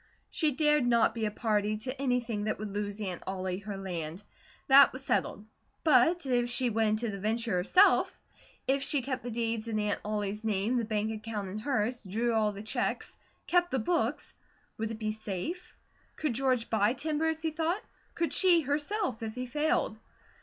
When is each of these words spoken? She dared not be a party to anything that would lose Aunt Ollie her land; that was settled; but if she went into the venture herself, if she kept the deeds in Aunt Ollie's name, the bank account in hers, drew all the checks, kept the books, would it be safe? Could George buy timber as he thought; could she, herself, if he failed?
She 0.31 0.51
dared 0.53 0.87
not 0.87 1.13
be 1.13 1.25
a 1.27 1.29
party 1.29 1.77
to 1.77 2.01
anything 2.01 2.45
that 2.45 2.57
would 2.57 2.71
lose 2.71 2.99
Aunt 2.99 3.21
Ollie 3.27 3.59
her 3.59 3.77
land; 3.77 4.23
that 4.67 4.91
was 4.91 5.05
settled; 5.05 5.45
but 5.83 6.25
if 6.25 6.49
she 6.49 6.71
went 6.71 7.03
into 7.03 7.09
the 7.15 7.21
venture 7.21 7.51
herself, 7.51 8.19
if 8.65 8.81
she 8.81 9.03
kept 9.03 9.21
the 9.21 9.29
deeds 9.29 9.67
in 9.67 9.77
Aunt 9.77 9.99
Ollie's 10.03 10.43
name, 10.43 10.77
the 10.77 10.85
bank 10.85 11.11
account 11.11 11.49
in 11.49 11.59
hers, 11.59 12.01
drew 12.01 12.33
all 12.33 12.51
the 12.51 12.63
checks, 12.63 13.15
kept 13.45 13.69
the 13.69 13.77
books, 13.77 14.33
would 14.79 14.89
it 14.89 14.97
be 14.97 15.11
safe? 15.11 15.77
Could 16.15 16.33
George 16.33 16.71
buy 16.71 16.93
timber 16.93 17.25
as 17.25 17.43
he 17.43 17.51
thought; 17.51 17.83
could 18.15 18.33
she, 18.33 18.61
herself, 18.61 19.21
if 19.21 19.35
he 19.35 19.45
failed? 19.45 19.99